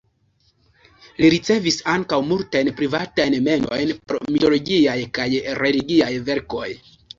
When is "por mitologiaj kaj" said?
4.09-5.31